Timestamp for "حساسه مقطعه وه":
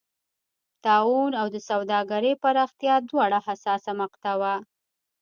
3.47-4.55